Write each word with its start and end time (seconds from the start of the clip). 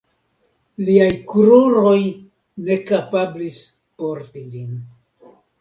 Liaj 0.87 1.09
kruroj 1.33 1.99
ne 2.69 2.79
kapablis 2.89 3.63
porti 4.01 4.47
lin. 4.57 4.77